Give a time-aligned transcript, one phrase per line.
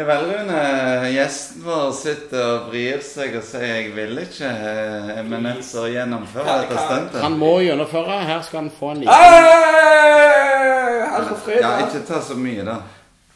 [0.00, 0.60] Ja vel, Rune.
[1.12, 4.46] Gjesten vår sitter og vrir seg og sier 'jeg vil ikke'.
[4.48, 7.20] eh, Er til å gjennomføre dette stuntet?
[7.20, 8.24] Han må gjennomføre.
[8.24, 11.02] Her skal han få en liten Hey!
[11.18, 12.76] Altså, fred, Ja, ikke ta så mye, da.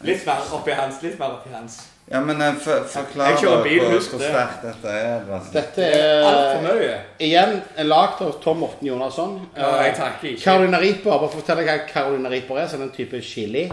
[0.01, 1.03] Litt mer oppi hans.
[1.03, 1.80] Litt mer oppi hans.
[2.11, 3.56] Ja, men eh, for, forklar hvor,
[4.01, 5.20] hvor sterkt dette er.
[5.20, 5.53] Edvardsen.
[5.53, 5.84] Dette
[6.25, 7.01] Altfor er mye.
[7.20, 9.41] igjen lagd av Tom Morten Jonasson.
[9.56, 10.42] Ja, jeg takker ikke.
[10.42, 13.70] Carolina Reaper, bare fortell hva Carolina Reaper er, så er det en type chili.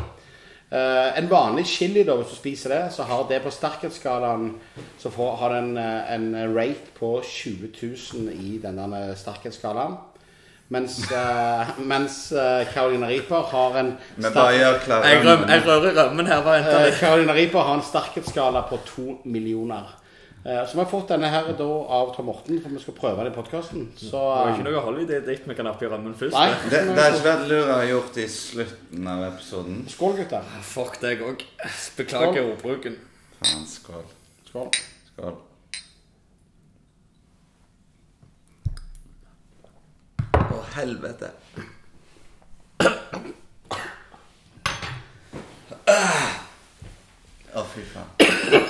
[0.72, 4.54] Eh, en vanlig chili, da, hvis du spiser det, så har det på sterkhetsskalaen
[5.00, 9.98] Så får, har den uh, en rate på 20 000 i denne sterkhetsskalaen.
[10.72, 13.98] Mens, uh, mens eh, Carolina Reaper har en
[15.04, 16.44] Jeg, røm, jeg rører rømmen her.
[16.44, 17.00] Bare Eh.
[17.00, 19.98] Carolina Reaper har en sterkhetsskala på to millioner.
[20.46, 21.66] Eh, så vi har fått denne her da
[21.98, 23.84] av Tom Morten, for vi skal prøve den i podkasten.
[23.94, 26.34] Det var ikke eh, noe i ditt vi kan oppi rømmen først.
[26.34, 26.48] Nei.
[26.66, 26.80] det.
[26.88, 29.84] Det, er ikke vært lurt å ha gjort i slutten av episoden.
[29.94, 30.50] Skål, gutter.
[30.66, 31.46] Fuck deg òg.
[32.00, 32.98] Beklager ordbruken.
[33.38, 34.10] Faen, skål.
[34.50, 34.74] Skål.
[35.12, 35.38] Skål.
[40.42, 41.30] Å, helvete.
[47.54, 48.61] Å, fy faen.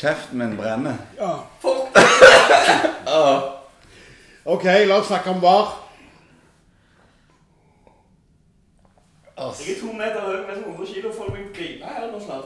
[0.00, 0.96] Kjeften min brenner.
[3.10, 3.56] Ja.
[4.44, 5.72] OK, la oss snakke om var.
[9.40, 11.10] Jeg er to meter høy med 100 kilo.
[11.16, 12.44] Får du meg grine her nå snart?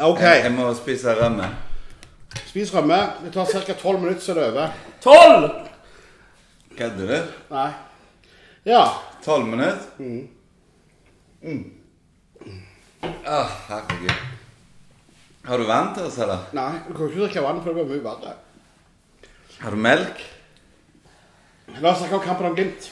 [0.00, 1.48] OK, Jeg, jeg må spise rømme.
[2.46, 2.98] spis rømme.
[3.24, 3.72] Det tar ca.
[3.72, 4.68] 12 minutter, så er det over.
[5.02, 5.50] Tolv!
[6.78, 7.32] Kødder du?
[7.54, 7.70] Nei.
[8.66, 8.84] Ja.
[9.24, 9.78] Tolv minutter?
[11.42, 11.66] Mm.
[13.26, 14.35] Å, herregud.
[15.46, 16.38] Har du vann til oss, eller?
[16.56, 18.32] Nei, du kan ikke drikke vann, for det blir mye verre.
[19.60, 20.22] Har du melk?
[21.80, 22.90] La oss snakke om kampen om Glimt.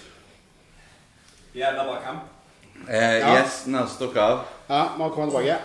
[1.54, 2.30] Jævla bra kamp.
[2.88, 3.34] Eh, Ja.
[3.36, 4.44] Gjesten har stukket av.
[4.68, 5.58] Ja, vi har kommet tilbake.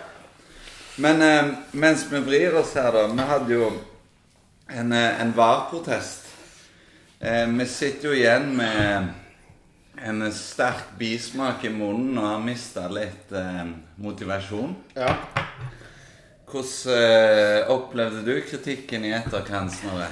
[0.98, 3.72] Men eh, mens vi vrir oss her, da Vi hadde jo
[4.70, 6.26] en, eh, en VAR-protest.
[7.20, 9.14] Eh, vi sitter jo igjen med
[10.02, 13.66] en sterk bismak i munnen og har mista litt eh,
[13.98, 14.76] motivasjon.
[14.96, 15.16] Ja.
[16.50, 20.08] Hvordan eh, opplevde du kritikken i etterkant, Snorre?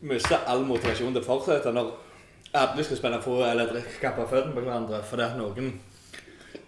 [0.00, 1.90] Mister all motivasjon til å fortsette når
[2.56, 5.72] alle skal spille for eller drikke kappe føttene på hverandre fordi at noen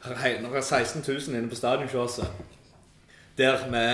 [0.05, 2.21] har det er 16 000 inne på stadionshowet
[3.39, 3.85] der vi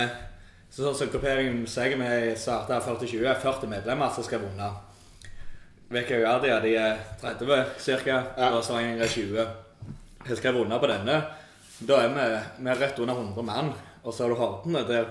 [0.77, 4.67] Sånn som grupperingen sier vi starta 40-20, er 40 medlemmer som skal vinne.
[5.95, 7.47] Vekka Uardia de er 30
[8.03, 8.17] ca.
[8.37, 8.51] Ja.
[8.51, 9.47] Og Stavanger er 20.
[10.27, 11.21] Jeg skal vinne på denne.
[11.87, 12.27] Da er vi,
[12.59, 13.71] vi er rett under 100 mann.
[14.07, 15.09] Og så har du Hordene der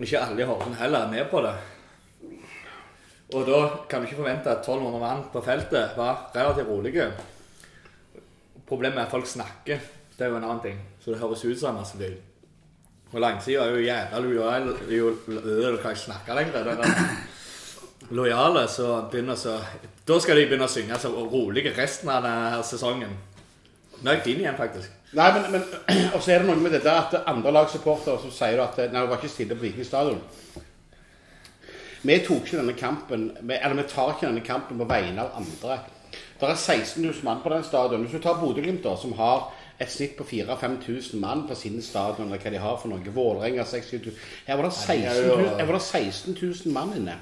[0.00, 1.52] ikke alle i Horden heller er med på det.
[3.36, 3.58] Og da
[3.90, 7.10] kan du ikke forvente at 1200 mann på feltet var relativt rolige.
[8.68, 9.78] Problemet er at folk snakker.
[10.16, 10.80] Det er jo en annen ting.
[11.00, 12.16] Så det høres ut som masse lyd.
[13.12, 16.64] Og langsida er jo jævla lojal Du kan ikke snakke lenger.
[16.64, 19.58] Det er lojale så begynner så
[20.08, 23.12] Da skal de begynne å synge så rolige resten av denne sesongen.
[24.00, 24.97] Nå er jeg din igjen, faktisk.
[25.16, 25.62] Nei, men, men
[26.14, 29.00] Og så er det noe med det der at andre lagssupportere som sier at Nei,
[29.00, 30.20] det var ikke stille på Viking stadion.
[32.02, 35.40] Vi tok ikke denne kampen vi, Eller vi tar ikke denne kampen på vegne av
[35.40, 35.78] andre.
[36.38, 38.04] Det er 16 000 mann på den stadion.
[38.04, 39.48] Hvis du tar Bodø-Glimt, da, som har
[39.78, 43.64] et snitt på 4000-5000 mann på sin stadion, eller hva de har for noe Vålerenga
[43.66, 44.14] 6000
[44.46, 47.16] Her var det 16 000, her var det 16 000 mann inne.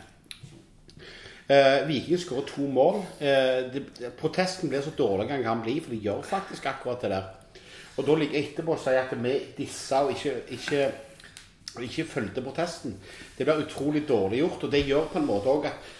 [1.48, 3.00] Eh, Viking skårer to mål.
[3.20, 7.12] Eh, det, protesten blir så dårlig den kan bli, for de gjør faktisk akkurat det
[7.14, 7.32] der.
[7.96, 10.82] Og da ligger etterpå og sier at vi dissa og ikke, ikke,
[11.86, 12.96] ikke fulgte protesten.
[13.38, 15.94] Det blir utrolig dårlig gjort, og det gjør på en måte òg at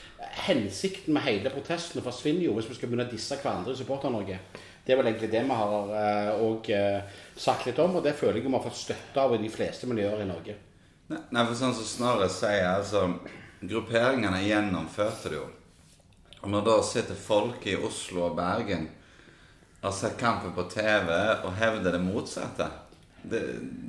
[0.47, 4.39] hensikten med hele protesten forsvinner jo hvis vi skal begynne å disse hverandre i Supporter-Norge.
[4.87, 5.91] Det er vel egentlig det vi har òg
[6.45, 7.03] og, eh,
[7.37, 9.89] sagt litt om, og det føler jeg vi har fått støtte av i de fleste
[9.89, 10.55] miljøer i Norge.
[11.09, 13.21] Nei, for sånn som Snorre sier, altså
[13.67, 15.47] Grupperingene gjennomførte det jo.
[16.43, 18.89] Og når da sitter folk i Oslo og Bergen
[19.83, 21.13] har sett kampen på TV
[21.45, 22.69] og hevder det motsatte
[23.27, 23.41] Det,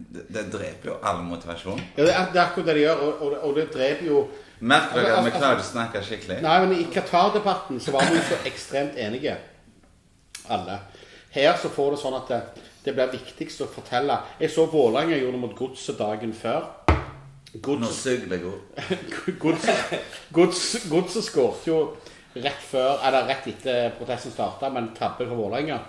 [0.10, 1.80] det, det dreper jo all motivasjon.
[1.96, 4.22] Ja, det, er, det er akkurat det de gjør, og, og, og det dreper jo
[4.60, 6.38] Merker dere at vi klarer ikke å snakke skikkelig?
[6.42, 9.36] Nei, men i Qatar-debatten så var vi så ekstremt enige,
[10.50, 10.80] alle.
[11.36, 12.40] Her så får det sånn at det,
[12.88, 14.18] det blir viktigst å fortelle.
[14.42, 16.66] Jeg så Vålerenga gjorde det mot Godset dagen før.
[17.62, 18.22] Godset
[20.34, 21.28] Gods,
[21.68, 21.78] jo
[22.44, 25.80] rett før, eller rett etter protesten starta, men tabben for Vålerenga.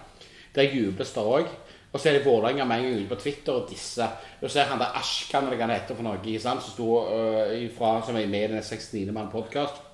[0.55, 1.51] Der jubles det òg.
[1.89, 4.07] Og så er det Vålerenga med en gang ute på Twitter og disse.
[4.43, 6.75] Og så er han der Ashkan, eller hva det heter for noe, ikke sant, som
[6.75, 9.13] sto uh, ifra, som er med i den 69.
[9.13, 9.85] mann podkast.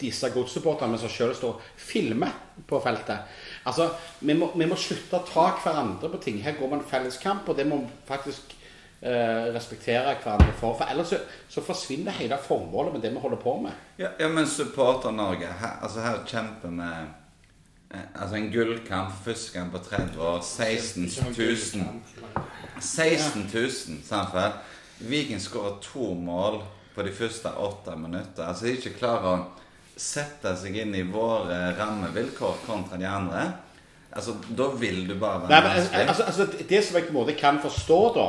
[0.00, 2.32] disse godssupporterne som sjøl står og filmer
[2.66, 3.30] på feltet.
[3.64, 3.86] Altså,
[4.20, 6.40] vi må, vi må slutte å ta hverandre på ting.
[6.42, 8.54] Her går man felleskamp, og det må faktisk
[9.04, 10.76] eh, respektere hverandre for.
[10.78, 13.72] For ellers så, så forsvinner hele formålet med det vi holder på med.
[14.00, 17.12] Ja, ja men Supporter-Norge her, altså her kjemper vi eh,
[17.94, 20.40] Altså en gullkamp første gang på 30 år.
[20.42, 21.84] 16 000.
[22.80, 23.70] 16 000,
[24.02, 24.56] sant vel?
[24.98, 26.58] Viking skårer to mål
[26.94, 28.48] på de første åtte minutter.
[28.48, 29.36] Altså de ikke klarer å
[29.94, 33.44] sette seg inn i våre rammevilkår kontra de andre.
[34.16, 36.08] Altså, Da vil du bare Nei, være men, menneskelig.
[36.08, 38.26] altså, altså, det som jeg på en måte kan forstå, da,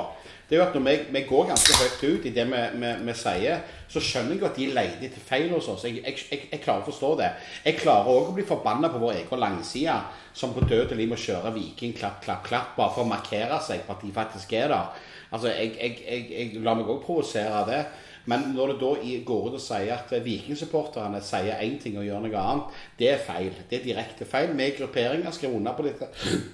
[0.50, 2.90] det er jo at når vi, vi går ganske høyt ut i det vi, vi,
[3.08, 5.86] vi sier, så skjønner jeg jo at de leter etter feil hos oss.
[5.88, 7.30] Jeg, jeg, jeg, jeg klarer å forstå det.
[7.66, 9.96] Jeg klarer òg å bli forbanna på vår egen langside,
[10.34, 13.58] som på død og liv må kjøre Viking klapp, klapp, klapp, bare for å markere
[13.66, 15.06] seg på at de faktisk er der.
[15.34, 17.82] Altså, jeg lar meg òg provosere av det.
[18.26, 18.92] Men når du da
[19.26, 22.66] går ut og sier at Viking-supporterne sier én ting og gjør noe annet,
[23.00, 23.54] det er feil.
[23.70, 24.50] Det er direkte feil.
[24.58, 26.06] Vi i grupperinga skriver under på dette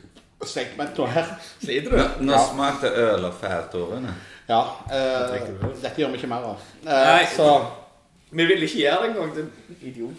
[0.52, 1.28] segmentet her.
[1.62, 1.98] Sliter du?
[2.26, 4.12] Nå, nå smakte øl og fælt, årene.
[4.50, 4.62] Ja.
[4.92, 5.32] Eh,
[5.82, 6.58] dette gjør vi ikke mer av.
[6.84, 7.26] Eh, Nei.
[7.36, 7.48] så
[8.32, 9.36] Vi vil ikke gjøre det engang.
[9.36, 9.50] din
[9.82, 10.16] Idiot.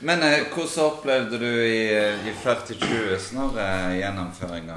[0.00, 1.88] Men eh, hvordan opplevde du i,
[2.30, 4.76] i 40-20-snarre-gjennomføringa?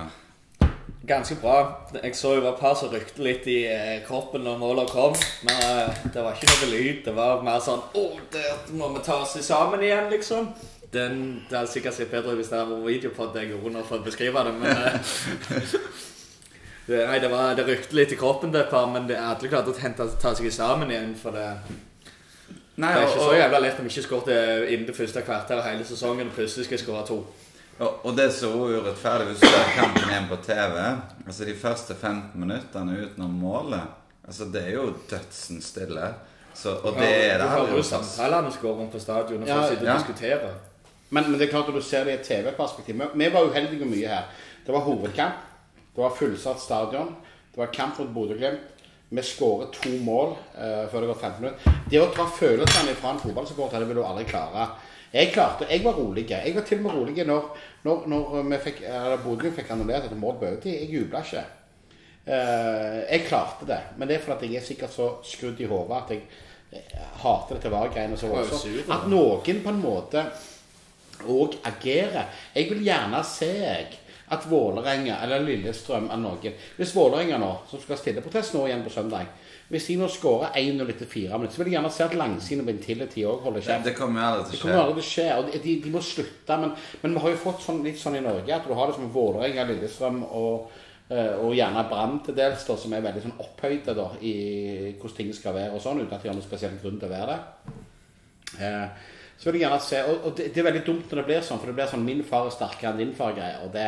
[1.12, 1.56] Ganske bra.
[2.04, 5.16] Jeg så jo et par som rykte litt i eh, kroppen når målet kom.
[5.44, 7.02] Men eh, det var ikke noe lyd.
[7.04, 8.46] Det var mer sånn Å, det
[8.80, 10.48] må vi ta oss sammen igjen, liksom.
[10.94, 11.19] Den,
[11.50, 13.84] det hadde sikkert sett bedre hvis det hadde vært video på det jeg gjorde nå
[13.88, 15.13] for å beskrive det, men eh,
[16.88, 19.75] det, Nei, det, var, det rykte litt i kroppen det par, men det, alle klarte
[19.75, 21.13] å hente, ta seg sammen igjen.
[21.19, 21.48] For det,
[22.80, 25.28] Nei, det er og, ikke så og, jævla lett om ikke skåret innen det første
[25.28, 27.24] kvarteret hele sesongen, og plutselig skal jeg skåre to.
[27.81, 30.75] Og, og det er så urettferdig hvis du ser kampen igjen på TV.
[31.25, 33.98] Altså De første 15 minuttene utenom målet
[34.28, 36.12] Altså Det er jo dødsen stille.
[36.54, 39.56] Så, og det er det Du hører samtalene som går rundt på stadion, og Ja,
[39.56, 39.98] folk sitter og ja.
[39.98, 40.54] diskuterer.
[41.10, 42.95] Men, men det er klart at du ser det i et TV-perspektiv.
[43.00, 44.30] Vi, vi var uheldige mye her.
[44.66, 45.42] Det var hovedkamp.
[45.95, 47.16] Det var fullsatt stadion.
[47.51, 48.68] Det var kamp mot Bodø-Glimt.
[49.10, 51.80] Vi skårer to mål uh, før det går 15 minutter.
[51.92, 54.69] Det å ta følelsene fra en fotballsupporter, det vil du aldri klare.
[55.12, 56.30] Jeg klarte, jeg var rolig.
[56.30, 57.50] Jeg var til og med rolig når,
[57.84, 58.84] når, når vi fikk,
[59.25, 60.78] Bodø fikk annullert et mål på overtid.
[60.78, 61.44] Jeg jubla ikke.
[62.22, 65.98] Eh, jeg klarte det, men det er fordi jeg er sikkert så skrudd i hodet
[65.98, 66.22] at jeg
[67.24, 68.92] hater dette VAR-greiene så voldsomt.
[68.94, 70.24] At noen på en måte
[71.30, 72.30] òg agerer.
[72.56, 73.90] Jeg vil gjerne se jeg,
[74.31, 78.83] at Vålerenga eller Lillestrøm eller noen Hvis Vålerenga nå, som skal stille protest nå igjen
[78.86, 79.28] på søndag
[79.72, 82.63] Hvis de nå skårer 1-0 etter fire minutter, så vil jeg gjerne se at langsiden
[82.66, 83.86] og Intility òg holder Det, kjeft.
[83.86, 84.86] det kommer aldri Det til å kommer skje.
[84.86, 85.28] aldri til å skje.
[85.38, 86.57] og de, de må slutte.
[86.63, 86.72] Men,
[87.04, 89.12] men vi har jo fått sånn, litt sånn i Norge at du har det som
[89.13, 90.72] Vålerenga, Lillestrøm og,
[91.10, 94.36] eh, og gjerne Brann til dels, da, som er veldig sånn opphøyde da, i
[95.00, 97.16] hvordan ting skal være, og sånn, uten at de har noen spesiell grunn til å
[97.16, 97.75] være det.
[98.60, 98.88] Eh,
[99.42, 101.45] så vil jeg gjerne se, og, og det, det er veldig dumt når det blir
[101.48, 103.63] sånn, for det blir sånn 'min far er sterkere enn din far'-greier.
[103.66, 103.88] og det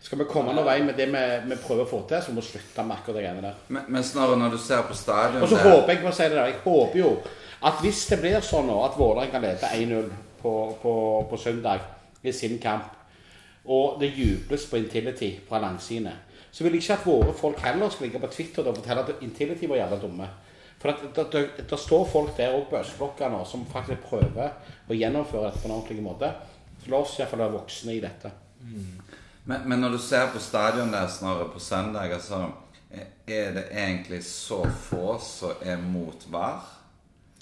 [0.00, 2.40] Skal vi komme noen vei med det vi, vi prøver å få til, så må
[2.40, 3.58] vi slutte med akkurat de greiene der.
[3.68, 6.28] Men, men snarere når du ser på stadion Og så håper jeg på å si
[6.28, 7.10] det der, jeg håper jo
[7.68, 10.08] at hvis det blir sånn nå at Vålerenga leder 1-0
[10.40, 10.94] på, på,
[11.28, 11.84] på søndag
[12.24, 12.88] i sin kamp,
[13.68, 16.14] og det jubles på Intility fra langsidene,
[16.50, 19.20] så vil jeg ikke at våre folk heller skal ligge på Twitter og fortelle at
[19.22, 20.28] Intility var jævla dumme.
[20.80, 24.56] For at det, det, det står folk der òg på østblokka nå som faktisk prøver
[24.88, 26.32] å gjennomføre dette på en ordentlig måte.
[26.80, 28.32] Så la oss iallfall være voksne i dette.
[29.50, 32.44] Men, men når du ser på stadion der snarere på søndag, altså
[33.26, 36.60] Er det egentlig så få som er mot VAR?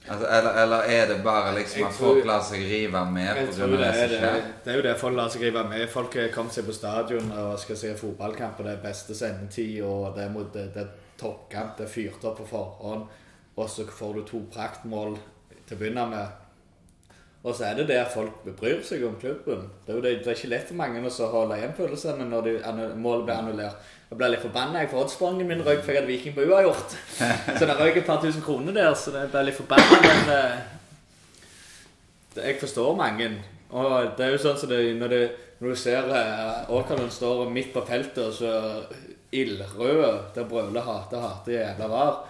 [0.08, 3.44] Altså, eller, eller er det bare liksom at tror- folk lar seg rive med pga.
[3.44, 4.42] det som skjer?
[4.64, 5.88] Det er jo det folk lar seg rive med.
[5.88, 9.82] Folk er kommet seg på stadion og skal se fotballkamp, og det er beste sendetid,
[9.82, 13.04] og det er, det, det er toppkamp, det er fyrt opp på forhånd,
[13.56, 15.18] og så får du to praktmål
[15.66, 16.26] til å begynne med.
[17.48, 19.62] Og så er det det at folk bryr seg om klubben.
[19.86, 22.56] Det er det, det er ikke lett for mange å holde igjen følelsene når de,
[23.00, 23.86] målet blir annullert.
[24.10, 24.82] Jeg ble litt forbanna.
[24.82, 26.96] Jeg får oddsbongen min røyk for jeg hadde Viking på uavgjort.
[27.58, 30.00] Så det røyk et par tusen kroner der, så det ble litt forbanna.
[30.04, 30.58] Men eh,
[32.34, 33.30] det, jeg forstår mange.
[33.68, 35.22] Og det er jo sånn som det, når, det,
[35.60, 38.52] når du ser uh, Åkerlund står midt på feltet og så
[39.32, 42.20] ildrøde der brøler hater, hater jævla var,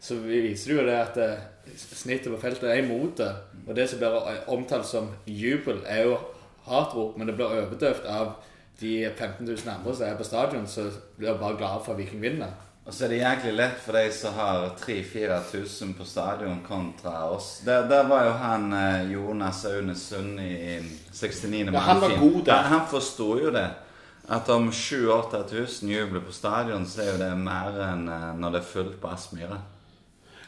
[0.00, 1.42] så viser det jo det at eh,
[1.76, 3.28] snittet på feltet er imot det.
[3.66, 6.16] Og det som blir eh, omtalt som jubel, er jo
[6.66, 8.34] hatrop, men det blir overdøvd av
[8.80, 12.22] de 15 000 andre som er på stadion, som blir bare glade for at Viking
[12.22, 12.52] vinner.
[12.86, 17.60] Og så er det jæklig lett for de som har 3000-4000 på stadion kontra oss.
[17.66, 20.80] Der, der var jo han eh, Jonas Aune Sund i
[21.12, 21.70] 69.
[21.72, 22.62] Ja, han var god der.
[22.72, 23.68] Han, forsto jo det.
[24.28, 28.62] At om 7000-8000 jubler på stadion, så er jo det mer enn eh, når det
[28.62, 29.60] er fullt på Aspmyra.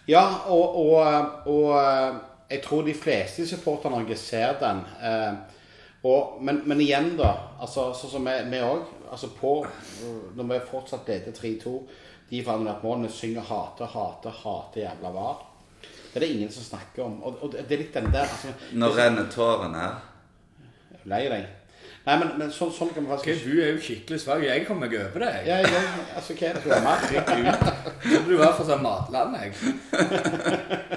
[0.08, 4.82] Ja, og, og, og jeg tror de fleste i Supporter-Norge ser den.
[5.02, 5.34] Eh,
[6.02, 7.30] og, men, men igjen, da.
[7.62, 8.88] altså Sånn som vi òg.
[9.12, 9.58] Altså på
[10.34, 11.72] Når vi fortsatt leder 3-2
[12.30, 15.42] De forandrer at målene synger 'hate, hate, hate jævla var'.
[16.12, 17.22] Det er det ingen som snakker om.
[17.22, 20.00] Og, og det er litt den der altså, Nå renner tårene her.
[21.04, 21.46] Lei deg.
[22.06, 24.42] Nei, men, men sånn, sånn kan vi Ok, faktisk Du er jo skikkelig svak.
[24.48, 25.46] Jeg kommer meg over deg.
[25.46, 25.84] ja, ja,
[26.16, 27.08] altså, Hva er det som er mer?
[27.12, 29.50] Jeg trodde du var fra sånn matland, jeg.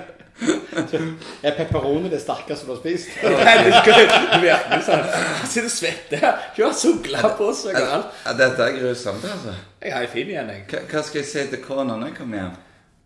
[1.46, 3.14] Er pepperoni det sterkeste du har spist?
[3.24, 5.06] Nei, det skal du virkelig sånn.
[5.06, 6.26] Han sitter og svetter.
[6.52, 8.18] Ikke har sugla på seg og alt.
[8.26, 9.56] Ja, dette er grusomt, altså.
[9.86, 10.66] Jeg har er fin igjen, jeg.
[10.72, 12.60] Hva, hva skal jeg si til kona når jeg kommer hjem?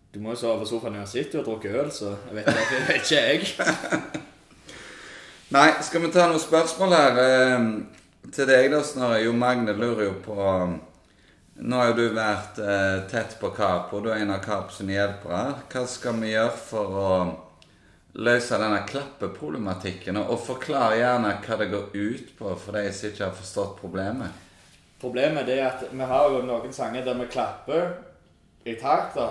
[0.09, 3.01] Du må jo sove på sofaen uansett og drukket øl, så jeg vet ikke, vet
[3.03, 4.23] ikke jeg.
[5.55, 7.19] Nei, skal vi ta noen spørsmål her?
[7.27, 9.21] eh, til deg, da, Snorre.
[9.23, 10.35] Jo Magne lurer jo på
[11.59, 15.57] Nå har du vært eh, tett på Kapo, Du er en av Capo sine hjelpere.
[15.67, 17.09] Hva skal vi gjøre for å
[18.15, 20.21] løse denne klappeproblematikken?
[20.21, 24.45] Og, forklar gjerne hva det går ut på for de som ikke har forstått problemet.
[25.03, 27.91] Problemet er at vi har jo noen sanger der vi klapper
[28.63, 29.19] i takt.
[29.19, 29.27] da.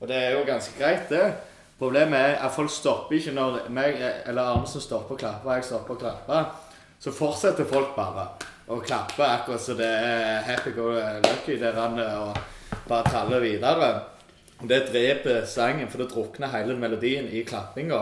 [0.00, 1.34] Og det er jo ganske greit, det.
[1.76, 5.68] Problemet er at folk stopper ikke når meg eller Arnesen stopper å klappe, og jeg
[5.68, 6.40] stopper å klappe.
[7.00, 8.30] Så fortsetter folk bare
[8.70, 12.38] å klappe akkurat så det er happy go lucky der han og
[12.88, 13.90] bare tralle videre.
[14.60, 18.00] Det dreper sangen, for det drukner hele melodien i klappinga.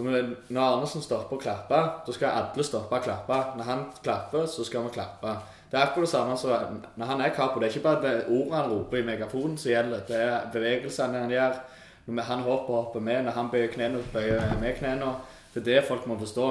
[0.00, 3.40] Når Arnesen stopper å klappe, da skal alle stoppe å klappe.
[3.58, 5.34] Når han klapper, så skal vi klappe.
[5.70, 7.60] Det er akkurat det samme som når han er capo.
[7.60, 10.06] Det er ikke bare det ordene han roper i megafonen som gjelder.
[10.08, 11.60] Det er bevegelsene han gjør.
[12.06, 15.12] Når han hopper og hopper med, når han bøyer knærne, bøyer med knærne.
[15.54, 16.48] Det er det folk må forstå.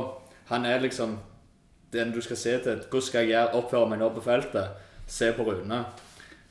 [0.51, 1.17] Han er liksom
[1.93, 2.83] den du skal se til.
[2.89, 4.69] Hvordan skal jeg gjøre oppføre meg nå på feltet?
[5.09, 5.81] Se på Rune.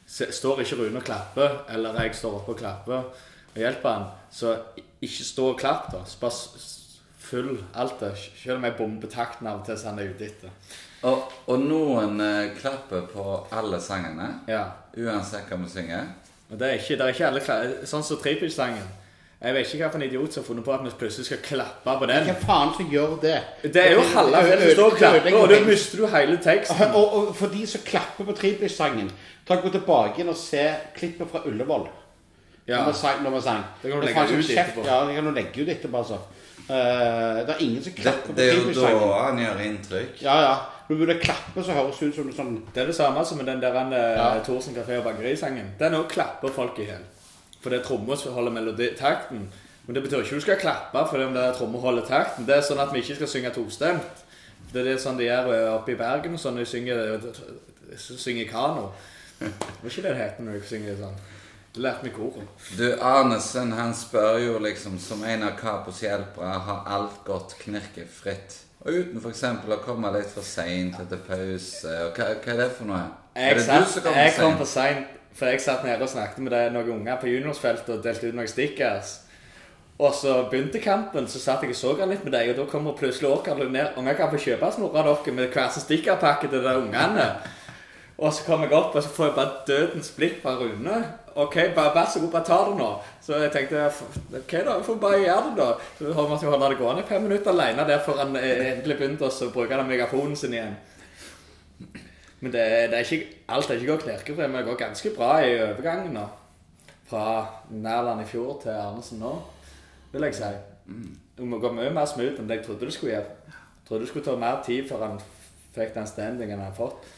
[0.06, 4.04] Se- Står ikke Rune og klapper, eller jeg står oppe og klapper og hjelper han,
[4.32, 4.54] så
[5.02, 6.00] ikke stå og klapp, da.
[6.20, 6.66] Bare
[7.28, 8.12] følg alt det.
[8.42, 10.50] Selv om jeg bomber takten av og til, så han er ute etter.
[11.08, 14.64] Og, og noen eh, klapper på alle sangene, Ja.
[14.98, 16.08] uansett hva vi synger.
[16.50, 17.74] Og det er ikke, det er ikke alle klapper.
[17.86, 18.86] Sånn som Trippitch-sangen.
[19.38, 22.06] Jeg vet ikke hvilken idiot som har funnet på at vi plutselig skal klappe på
[22.10, 22.24] den.
[22.26, 23.36] Hvem faen som gjør det?
[23.62, 26.80] Det er jo halve feltet står og klapper, og da mister du hele teksten.
[26.88, 29.12] Og, og for de som klapper på Tribush-sangen,
[29.46, 30.64] ta gå tilbake inn og se
[30.96, 31.86] klippet fra Ullevål.
[32.66, 32.80] Ja.
[32.82, 33.22] Når vi sang.
[33.22, 33.62] Når vi sang.
[33.82, 34.82] Det kan du legge ut etterpå.
[34.88, 36.18] Ja, det kan du legge ut etterpå, altså.
[36.68, 36.74] Uh,
[37.46, 40.18] det er ingen som Det, klapper på det er jo da han gjør inntrykk.
[40.22, 40.56] Ja, ja.
[40.88, 42.96] Når du begynner å klappe, så høres det ut som det sånn Det er det
[42.96, 44.02] samme som med den der Ja.
[44.18, 44.28] ja.
[44.44, 45.70] Thorsen kafé og bakeri-sangen.
[45.78, 47.06] Den òg klapper folk i hjel.
[47.62, 49.48] For det trommer som holder meloditakten.
[49.86, 52.46] Men det betyr ikke at du skal klappe fordi trommer holder takten.
[52.46, 54.24] Det er sånn at vi ikke skal synge tostemt.
[54.72, 57.28] Det er det sånn de gjør eh, oppe i Bergen og sånn når de synger,
[57.96, 58.90] synger kano.
[59.38, 59.48] Det
[59.80, 61.18] var ikke det det heter når de synger sånn.
[61.74, 62.64] Det lærte vi i koret.
[62.76, 68.56] Du, Arnesen han spør jo liksom som en av Kapos hjelpere har alt gått knirkefritt.
[68.84, 69.44] Og uten f.eks.
[69.44, 71.94] å komme litt for seint etter pause.
[72.16, 73.06] Hva, hva er det for noe?
[73.38, 74.60] er det du som kommer jeg for kom seint?
[74.60, 78.30] for seint, for jeg satt nede og snakket med noen unger på juniorsfeltet og delte
[78.30, 79.20] ut noen stickers.
[79.98, 82.94] Og så begynte kampen, så satt jeg og så litt med deg, og da kommer
[82.98, 83.96] plutselig Åkerlund ned.
[83.98, 87.30] Unger kan få kjøpe snurra dere med hver sin stickerpakke til de ungene.
[88.18, 91.00] Og så kom jeg opp, og så får jeg bare dødens blikk fra Rune.
[91.38, 92.88] OK, bare vær så god, bare ta det nå.
[93.22, 95.68] Så jeg tenkte OK, da, jeg får bare gjøre det, da.
[95.98, 98.98] Så måtte jeg holde det gående i fem minutter alene der før han eh, endelig
[98.98, 100.74] begynte å bruke den megafonen sin igjen.
[102.40, 105.30] Men det, det er ikke, alt er ikke gått knirkefri, men det går ganske bra
[105.42, 106.26] i overgangen nå.
[107.08, 107.24] Fra
[107.70, 109.32] Nærland i fjor til Arnesen nå,
[110.12, 110.52] vil jeg si.
[111.38, 113.36] Det må gå mye mer smooth enn det jeg trodde det skulle gjøre.
[113.48, 115.20] Jeg trodde det skulle ta mer tid før han
[115.74, 117.08] fikk den standingen han har fått.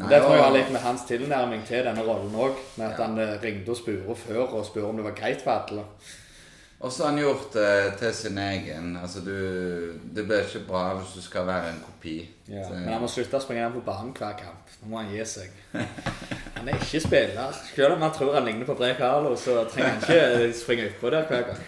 [0.00, 2.60] Nei, det tror jeg har litt med hans tilnærming til denne rollen òg.
[2.78, 5.52] Med at han eh, ringte og spurte før og spurte om det var greit for
[5.58, 5.84] alle.
[6.82, 8.96] Og så har han gjort det til sin egen.
[9.02, 9.34] Altså, du
[10.14, 12.16] Det blir ikke bra hvis du skal være en kopi.
[12.48, 12.64] Ja.
[12.64, 14.72] Så- Men han må slutte å springe på banen hver kamp.
[14.82, 15.50] Nå må han gi seg.
[16.56, 17.52] Han er ikke spiller.
[17.74, 20.88] Selv om han tror han ligner på Bre Carlo, så trenger han ikke eh, springe
[20.90, 21.60] utpå der hver gang.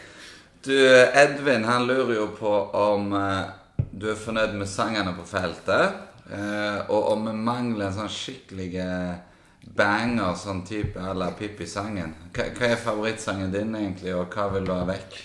[0.64, 0.73] Du,
[1.14, 3.44] Edvin han lurer jo på om eh,
[3.92, 5.92] du er fornøyd med sangene på feltet.
[6.33, 9.14] eh, og om vi mangler en sånn skikkelig eh,
[9.76, 12.14] banger, sånn type à la Pippi-sangen.
[12.35, 15.16] Hva, hva er favorittsangen din egentlig, og hva vil du ha vekk?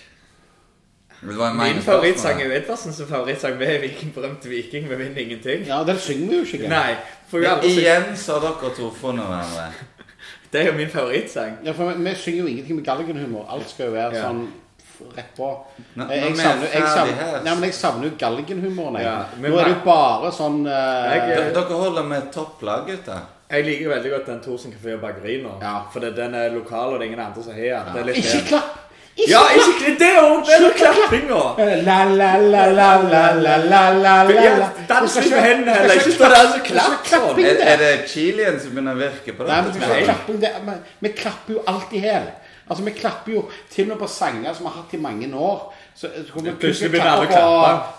[1.20, 3.58] Det var mange Min favorittsang er Edvardsens favorittsang.
[3.60, 4.86] Vi er Viking, berømt Viking.
[4.88, 5.66] Vi vinner ingenting.
[5.68, 6.68] Ja, den synger vi jo ikke.
[6.72, 6.94] Nei,
[7.28, 9.66] for vi har aldri igjen så har dere to funnet hverandre.
[10.50, 11.58] Det er jo min favorittsang.
[11.62, 13.44] Ja, for vi, vi synger jo ingenting med galgenhumor.
[13.52, 14.22] Alt skal jo være Ja.
[14.30, 14.40] sånn
[14.80, 15.50] f- rett på.
[15.94, 17.44] Nå- Jeg, nå jeg, er vi savner, jeg, ferdig savner, her.
[17.44, 18.96] nei, men jeg savner jo galgenhumoren.
[18.96, 19.04] jeg.
[19.04, 22.86] Ja, men Nå er det jo bare sånn eh, Jeg- D- Dere holder med topplag,
[22.88, 23.20] gutter.
[23.50, 25.56] Jeg liker veldig godt den Thorsen kafé og bakeri nå.
[25.62, 25.80] Ja.
[25.92, 27.96] For det, den er lokal, og det er ingen andre som har den.
[27.96, 28.70] Det er litt Ikke klapp!
[28.74, 28.86] klapp!
[29.28, 30.36] Ja, ikke det òg!
[30.46, 31.40] Det er jo klappinga.
[31.84, 35.94] La, la, la, la, la, la, la, la, la, dans Det med hendene heller.
[35.98, 37.42] Ikke stå der og klapp sånn.
[37.42, 40.40] Er, er det chilien som begynner å virke på Nei, men det skal ikke klapping.
[40.68, 42.30] Men Vi klapper jo alltid her.
[42.70, 45.30] Altså, Vi klapper jo til og med på sanger som vi har hatt i mange
[45.34, 45.66] år.
[46.00, 47.40] Så, så kommer vi Plutselig blir alle på.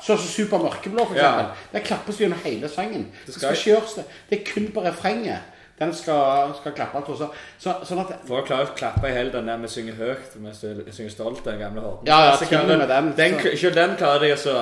[0.01, 1.27] Sånn som Super Mørkeblå, for Ja.
[1.29, 1.65] eksempel.
[1.73, 3.03] Der klappes det gjennom hele sangen.
[3.25, 4.05] Det skal skal ikke gjøres det.
[4.29, 5.39] Det er kun på refrenget.
[5.79, 7.17] Den skal, skal klappes på.
[7.19, 7.27] Så,
[7.59, 10.33] så, sånn at For å klare å klappe i hele den der med 'Synge høyt',
[10.41, 12.07] mens å synger stolt, den gamle horden.
[12.07, 14.55] Ja, ja, til og med den, den så- Ikke den klarer de så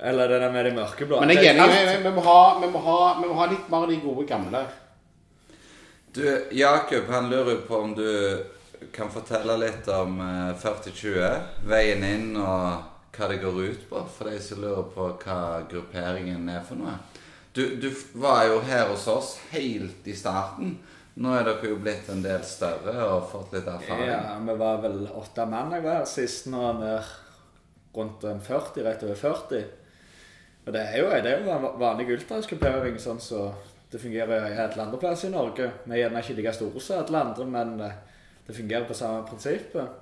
[0.00, 1.20] Eller den der med de mørkeblå.
[1.20, 1.98] Men jeg er enig.
[1.98, 4.26] Vi, vi, må ha, vi, må ha, vi må ha litt mer av de gode
[4.26, 4.64] gamle.
[6.14, 6.22] Du,
[6.52, 8.38] Jakob, han lurer på om du
[8.92, 14.30] kan fortelle litt om eh, 4020, veien inn og hva det går ut på, for
[14.30, 16.94] de som lurer på hva grupperingen er for noe.
[17.52, 17.90] Du, du
[18.22, 20.76] var jo her hos oss helt i starten.
[21.20, 24.06] Nå er dere jo blitt en del større og fått litt erfaring.
[24.06, 26.46] Ja, vi var vel åtte mann jeg var her sist.
[26.48, 26.92] Nå er vi
[27.98, 29.66] rundt en 40, rett over 40.
[30.66, 33.48] Og det er jo, det er jo en vanlig ultraskuppering, sånn så
[33.90, 35.66] det fungerer i alle andre plasser i Norge.
[35.82, 37.96] Vi er gjerne ikke like store som alle andre, men eh,
[38.50, 39.98] det fungerer på samme prinsippet.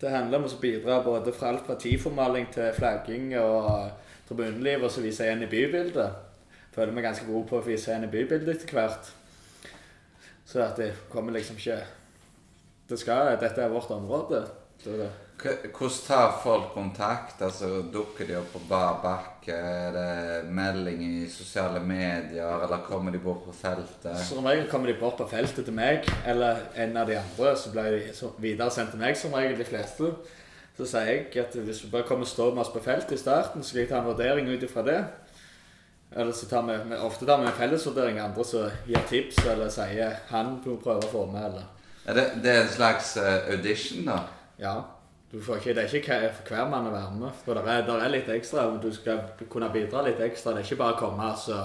[0.00, 3.90] Det handler om å bidra både fra alt fra tiformaling til flagging og
[4.28, 6.14] tribuneliv, og så vise igjen i bybildet.
[6.72, 9.10] Føler meg ganske god på å vise igjen i bybildet etter hvert.
[10.46, 11.80] Så at det kommer liksom ikke
[12.90, 14.40] det skal, Dette er vårt område.
[14.84, 17.42] Det, K- Hvordan tar folk kontakt?
[17.42, 19.54] Altså, Dukker de opp på bar bakke?
[19.54, 22.64] Er det melding i sosiale medier?
[22.64, 24.18] Eller kommer de bort på feltet?
[24.26, 27.56] som regel kommer de bort på feltet til meg, eller en av de andre.
[27.56, 30.12] Så blir de så videre sendt til meg, som regel de fleste.
[30.76, 33.20] Så sier jeg at hvis vi bare kommer og står med oss på feltet i
[33.20, 35.00] starten, så skal jeg ta en vurdering ut ifra det.
[36.16, 40.16] Eller så tar vi, ofte tar vi en fellesvurdering, andre som gir tips eller sier
[40.28, 41.64] 'han du må prøve å få med', eller
[42.06, 44.18] Er det, det er en slags eh, audition, da?
[44.58, 44.80] Ja.
[45.32, 47.30] Du får ikke, det er ikke for hver mann å være med.
[47.44, 48.64] For det er, det er litt ekstra.
[48.66, 49.20] og Du skal
[49.52, 50.52] kunne bidra litt ekstra.
[50.56, 51.60] Det er ikke bare å komme og så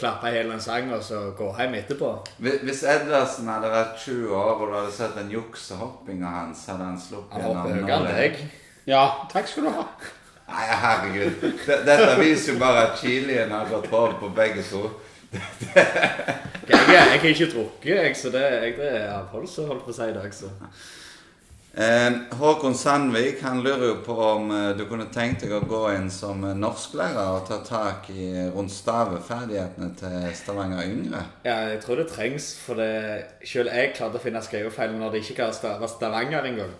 [0.00, 2.10] klappe hele en sang og så gå hjem etterpå.
[2.40, 6.84] Hvis- Hvis Edvardsen hadde vært 20 år og du hadde sett en juksehoppinga hans, hadde
[6.84, 8.38] han sluppet Han gjennom hopper høyere enn deg.
[8.86, 9.86] Ja, takk skal du ha.
[10.50, 11.42] Nei, herregud.
[11.86, 14.90] Dette viser jo bare at chilien har gått over på begge to.
[15.32, 19.94] Jeg, jeg har ikke drukket, jeg, så det, jeg, det er avholds, holdt på å
[19.94, 20.32] si i dag.
[20.34, 20.50] Så.
[21.74, 25.84] Eh, Håkon Sandvik han lurer jo på om eh, du kunne tenkt deg å gå
[25.94, 31.22] inn som norsklærer og ta tak i rundt staveferdighetene til Stavanger Yngre.
[31.46, 32.90] Ja, jeg tror det trengs, for det,
[33.46, 36.74] selv jeg klarte å finne skrivefeil når de ikke kan stave Stavanger engang.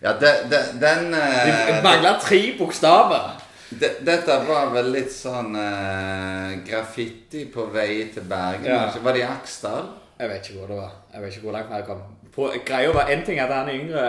[0.00, 3.30] Ja, de, de, den De eh, mangler tre bokstaver.
[3.68, 8.72] de, Dette var vel litt sånn eh, graffiti på vei til Bergen?
[8.72, 8.88] Ja.
[9.04, 9.92] Var det i Aksdal?
[10.16, 11.00] Jeg vet ikke hvor det var.
[11.12, 12.04] Jeg vet ikke hvor langt jeg kom.
[12.34, 14.08] På, greia var én ting at han yngre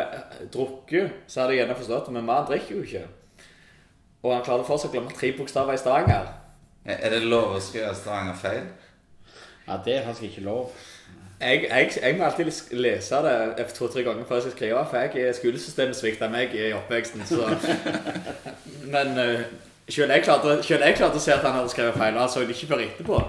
[0.53, 3.03] drukker, så hadde jeg gjerne forstått det, men man drikker jo ikke.
[4.23, 6.31] Og han klarte fortsatt å glemme tre bokstaver i Stavanger.
[6.85, 8.65] Er er det lov å skrive Stavanger feil?
[9.67, 10.71] Ja, det er faktisk ikke lov.
[11.41, 15.35] Jeg, jeg, jeg må alltid lese det to-tre ganger før jeg skal skrive, for jeg,
[15.35, 17.25] skolesystemet svikta meg i oppveksten.
[17.27, 17.45] Så.
[18.93, 19.41] Men uh,
[19.89, 22.31] selv, jeg klarte, selv jeg klarte å se at han hadde skrevet feil, og han
[22.31, 23.21] så det ikke før etterpå.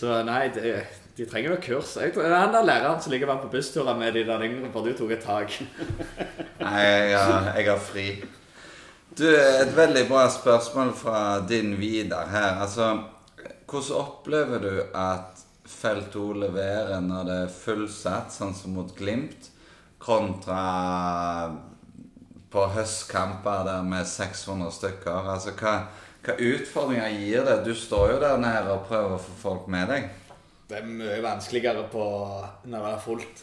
[0.00, 0.76] Så nei, det,
[1.20, 1.94] de trenger noe kurs.
[2.00, 4.86] Jeg, tror- han der læreren som ligger var på bussturer med de der yngre, for
[4.86, 5.52] du tok et tak.
[6.64, 8.06] Nei, har, jeg har fri.
[9.18, 12.62] Du, et veldig bra spørsmål fra din Vidar her.
[12.64, 12.86] Altså,
[13.68, 19.50] hvordan opplever du at Felt O leverer når det er fullsatt, sånn som mot Glimt,
[20.02, 20.62] kontra
[22.50, 25.28] på høstkamper der med 600 stykker?
[25.34, 25.74] Altså, hva,
[26.24, 27.60] hva utfordringer gir det?
[27.68, 30.08] Du står jo der nede og prøver å få folk med deg.
[30.70, 32.04] Det er mye vanskeligere på
[32.70, 33.40] når det er fullt.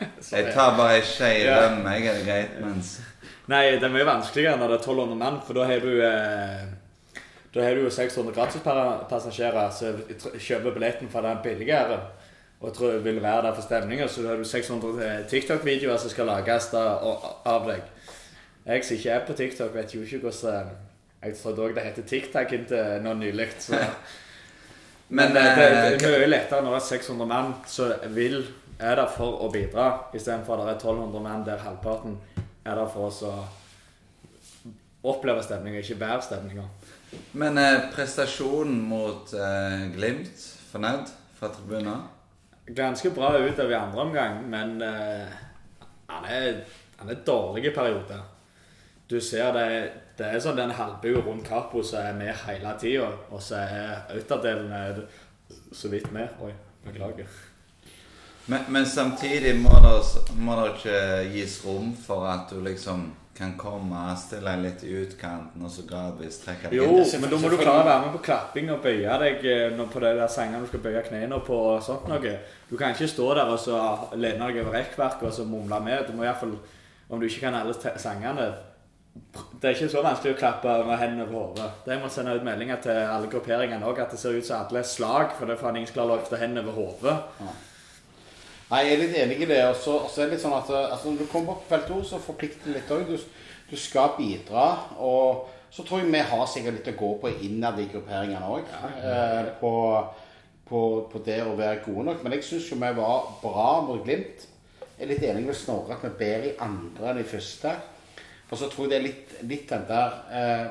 [0.00, 2.98] Jeg tar bare ei skje rømme, jeg er det greit, mens
[3.50, 6.62] Nei, det er mye vanskeligere når det er 1200 mann, for da har du eh,
[7.50, 9.98] Da har du jo 600 gratispassasjerer som
[10.38, 11.98] kjøper billetten for den billigere
[12.60, 16.10] og tror jeg vil være der for stemninger, så har du 600 eh, TikTok-videoer som
[16.12, 17.86] skal lages av deg.
[18.66, 20.74] Jeg som ikke er på TikTok, vet jo ikke hvordan eh,
[21.22, 23.48] Jeg trodde òg det heter TikTok inntil nå nylig.
[23.58, 23.80] Så.
[25.10, 25.68] Men, Men, eh, det,
[25.98, 28.40] det eh, er mye lettere når det er 600 mann som vil
[28.80, 32.16] er der for å bidra, istedenfor at det er 1200 mann der halvparten
[32.64, 33.32] er der for å
[35.10, 36.64] oppleve stemninga, ikke bære stemninga.
[37.40, 42.04] Men eh, prestasjonen mot eh, Glimt, fornøyd fra tribunen?
[42.70, 45.38] Ganske bra utover i andre omgang, men eh,
[46.10, 46.60] han, er,
[47.00, 48.22] han er dårlig i perioder.
[49.10, 49.66] Du ser det,
[50.20, 54.02] det er sånn den halvbua rundt Kapo som er med hele tida, og så er
[54.12, 55.06] outerdelen er
[55.72, 56.28] så vidt med.
[56.44, 56.52] Oi,
[56.84, 57.30] beklager.
[58.50, 61.00] Men, men samtidig må det, ikke
[61.32, 65.86] gis rom for at du liksom kan komme, stille deg litt i utkanten, og så
[65.88, 66.90] gradvis trekke Jo,
[67.22, 70.02] men da må du klare å være med på klapping og bøye deg eh, på
[70.02, 72.34] de der sangene du skal bøye knærne på og sånt noe.
[72.68, 73.78] Du kan ikke stå der og så
[74.12, 76.02] lene deg over rekkverket og så mumle med.
[76.10, 76.58] Du må i hvert fall,
[77.08, 78.50] om du ikke kan alle sangene
[79.60, 81.66] Det er ikke så vanskelig å klappe med hendene over hodet.
[81.84, 84.80] Det må sende ut meldinger til alle grupperingene òg, at det ser ut som alle
[84.80, 87.16] er slag, for det er faen ingen som klarer å løfte hendene over hodet.
[88.70, 89.60] Nei, jeg er litt enig i det.
[89.66, 92.22] Og så er det litt sånn at altså, når du kommer på felt 2, så
[92.22, 93.08] forplikter det litt òg.
[93.10, 94.66] Du, du skal bidra.
[95.02, 98.70] Og så tror jeg vi har sikkert litt å gå på innad i grupperingene òg.
[99.02, 99.72] Eh, på,
[100.70, 102.22] på, på det å være gode nok.
[102.22, 104.46] Men jeg syns jo vi var bra mot Glimt.
[104.94, 107.74] Jeg er litt enig med Snorre at vi er bedre i andre enn i første.
[108.50, 110.66] Og så tror jeg det er litt, litt den der eh,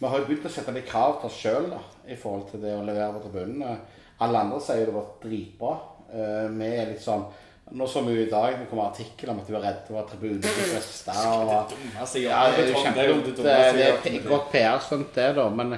[0.00, 1.68] Vi har jo begynt å sette litt krav til oss sjøl
[2.10, 3.78] i forhold til det å levere på tribunen.
[4.20, 5.74] Alle andre sier det var dritbra.
[6.10, 7.24] Eh, vi er litt sånn
[7.70, 10.00] Nå så vi jo i dag det kom artikkel om at du var redd for
[10.00, 11.12] at tribunen skulle feste.
[12.24, 13.28] ja, det er jo kjempedumt.
[13.46, 13.52] Det,
[13.84, 15.44] er p- godt PR-stunt, det, da.
[15.54, 15.76] Men,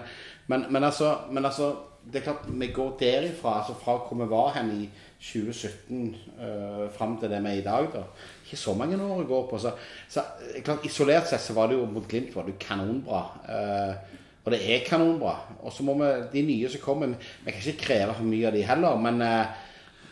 [0.49, 1.69] men, men, altså, men altså
[2.03, 4.87] Det er klart, vi går derifra, altså fra hvor vi var hen i
[5.23, 8.03] 2017 uh, fram til det vi er i dag, da.
[8.43, 9.61] Ikke så mange år å gå på.
[9.63, 9.71] Så,
[10.11, 10.25] så
[10.65, 13.23] klart, isolert sett så var det jo mot Glimt var det kanonbra.
[13.47, 15.37] Uh, og det er kanonbra.
[15.63, 18.57] Og så må vi, de nye som kommer Vi kan ikke kreve for mye av
[18.57, 19.69] de heller, men uh,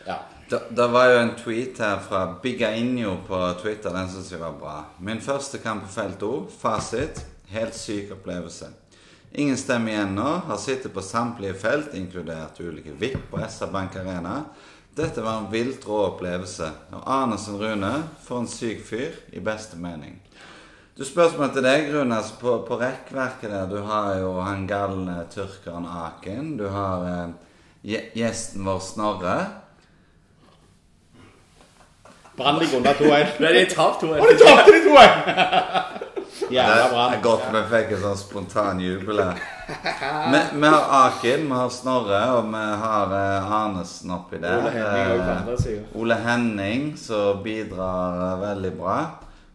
[0.07, 0.21] ja.
[0.51, 3.93] Det, var jo en tweet her fra Bigainho på Twitter.
[3.95, 4.77] Den syns jeg var bra.
[4.99, 6.33] Min første kamp på felt O.
[6.51, 7.23] Fasit.
[7.51, 8.67] Helt syk opplevelse.
[9.31, 10.27] Ingen stemmer igjen nå.
[10.47, 14.41] Har sittet på samtlige felt, inkludert ulike VIP på SR-Bank Arena.
[14.95, 16.67] Dette var en vilt rå opplevelse.
[16.91, 17.93] Og Arnesen Rune,
[18.25, 20.17] for en syk fyr, i beste mening.
[20.97, 22.17] Du Spørsmålet til deg, Rune.
[22.17, 26.57] Altså på, på rekkverket der, du har jo han galne tyrkeren Aken.
[26.59, 29.37] Du har eh, gjesten vår Snorre.
[32.35, 33.39] Brann ligger under 2-1.
[33.39, 36.07] Nei, de tapt to Og de tapte de 2-1!
[36.55, 39.41] Jævla Det er godt vi fikk en sånn spontan jubel her.
[40.31, 44.57] Vi, vi har Akin, vi har Snorre, og vi har eh, Arnesen oppi der.
[44.59, 45.85] Ole Henning også på andre Eh, siden.
[45.95, 48.97] Ole Henning, som bidrar eh, veldig bra.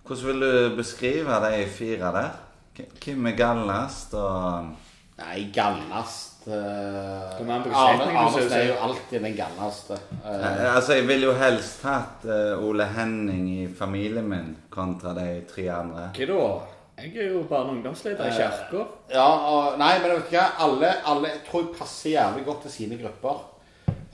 [0.07, 2.31] Hvordan vil du beskrive de fire der?
[2.77, 4.75] K- Hvem er gallest og
[5.17, 9.37] Nei, gallast uh, Kom an på hvilken Arne, setning du Arnesen er jo alltid den
[9.39, 9.97] galleste.
[10.25, 15.15] Eh, Eh, Altså, jeg ville jo helst hatt eh, Ole Henning i familien min kontra
[15.17, 16.11] de tre andre.
[16.19, 16.76] Hva da?
[16.97, 18.85] Jeg er jo barne- og ungdomsleder i kirka.
[19.13, 20.47] ja, og, nei, men vet du hva?
[20.65, 23.43] Alle, alle jeg tror jeg passer jævlig godt til sine grupper.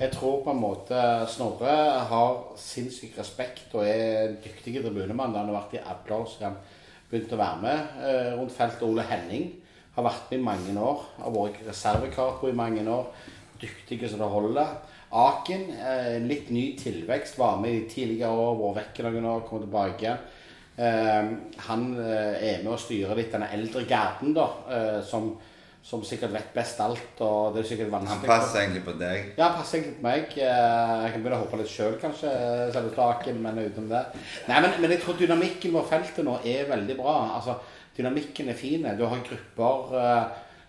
[0.01, 1.77] Jeg tror på en måte Snorre
[2.11, 5.35] har sinnssyk respekt og er en dyktig tribunemann.
[5.35, 6.57] Han har vært i alle år siden han
[7.11, 8.83] begynte å være med eh, rundt feltet.
[8.83, 9.53] Ole Henning
[9.95, 11.07] har vært med i mange år.
[11.23, 13.14] Har vært reservekarpo i mange år.
[13.62, 14.75] Dyktig så det holder.
[15.12, 19.62] Aken, eh, litt ny tilvekst, var med i tidligere år, vært vekk noen år, kom
[19.62, 20.18] tilbake.
[20.18, 20.41] Eh,
[20.76, 25.26] han eh, er med og styrer litt denne eldre garden, da, eh, som,
[25.85, 27.20] som sikkert vet best alt.
[27.20, 28.30] og det er sikkert Han vanskelig.
[28.30, 29.32] passer egentlig på deg.
[29.37, 30.24] Ja, han passer egentlig på meg.
[30.38, 32.32] Eh, Jeg kan begynne å hoppe litt sjøl, kanskje.
[32.72, 34.04] Selve taken, men utenom det.
[34.48, 37.18] Nei, men, men jeg tror dynamikken på feltet nå er veldig bra.
[37.37, 37.58] Altså,
[37.92, 38.87] Dynamikken er fin.
[38.96, 39.90] Du har grupper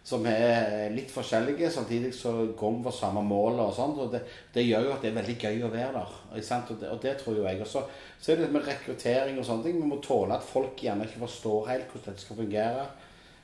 [0.04, 4.02] som er litt forskjellige, samtidig så går vi for samme mål og sånt.
[4.04, 4.20] Og det,
[4.52, 6.18] det gjør jo at det er veldig gøy å være der.
[6.34, 7.62] Og, det, og det tror jo jeg.
[7.64, 7.86] Og så,
[8.28, 9.78] er det med rekruttering og sånne ting.
[9.80, 12.84] Vi må tåle at folk gjerne ikke forstår helt hvordan dette skal fungere.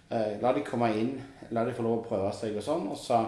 [0.09, 1.13] Eh, la de komme inn,
[1.55, 2.91] la de få lov å prøve seg og sånn.
[2.91, 3.21] Og så,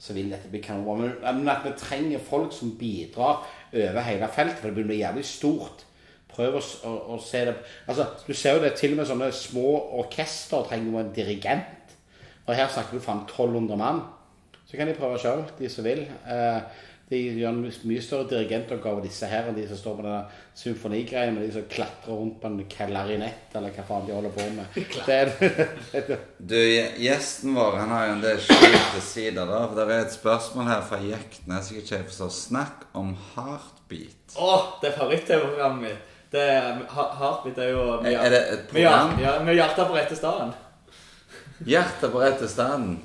[0.00, 0.96] så vil dette bli kanonbra.
[1.02, 5.26] Men, men at vi trenger folk som bidrar over hele feltet, for det blir jævlig
[5.28, 5.84] stort.
[6.30, 7.56] Prøv å, å, å se det
[7.90, 9.66] Altså, Du ser jo det til og med sånne små
[10.00, 11.76] orkester trenger jo en dirigent.
[12.50, 14.02] Og her snakker vi faen 1200 mann.
[14.66, 16.00] Så kan de prøve sjøl, de som vil.
[16.26, 16.60] Eh,
[17.10, 20.28] de gjør en mye større dirigentoppgave, disse her, enn de som står på den
[20.60, 24.44] symfonigreia med de som klatrer rundt på en klarinett, eller hva faen de holder på
[24.54, 24.76] med.
[25.08, 26.54] Det er, det er, Du,
[27.02, 29.42] Gjesten vår han har jo en del skjulte sider.
[29.50, 31.72] da, for Det er et spørsmål her fra Jeknes.
[31.74, 32.30] Jeg ikke forstår.
[32.38, 34.38] Snakk om heartbeat.
[34.38, 36.06] Å, det er favoritt-TV-programmet mitt.
[36.30, 39.16] Det er, Heartbeat er jo Er, er det et Med, program?
[39.18, 40.52] ja, med hjertet på rette stedet.
[41.66, 42.96] Hjertet på rette stedet.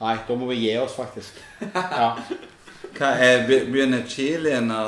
[0.00, 1.38] nei, da må vi gi oss, faktisk.
[1.74, 2.14] Ja.
[2.94, 4.82] Hva er, be- Begynner chilien å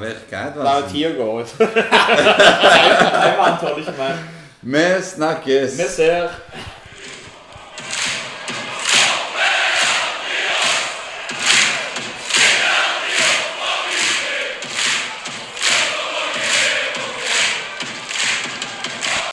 [0.00, 0.38] virke?
[0.48, 0.88] Edvardsen?
[0.90, 1.52] tida går ut.
[1.62, 4.22] Jeg vant tåler ikke mer.
[4.62, 5.76] Vi snakkes!
[5.78, 6.32] Vi ser